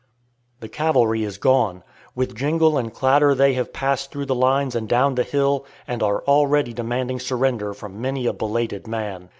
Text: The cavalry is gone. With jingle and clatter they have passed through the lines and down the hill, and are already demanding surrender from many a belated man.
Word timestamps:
The 0.61 0.67
cavalry 0.67 1.23
is 1.23 1.37
gone. 1.37 1.83
With 2.15 2.33
jingle 2.35 2.75
and 2.75 2.91
clatter 2.91 3.35
they 3.35 3.53
have 3.53 3.71
passed 3.71 4.09
through 4.09 4.25
the 4.25 4.33
lines 4.33 4.73
and 4.73 4.89
down 4.89 5.13
the 5.13 5.21
hill, 5.21 5.63
and 5.87 6.01
are 6.01 6.23
already 6.23 6.73
demanding 6.73 7.19
surrender 7.19 7.71
from 7.75 8.01
many 8.01 8.25
a 8.25 8.33
belated 8.33 8.87
man. 8.87 9.29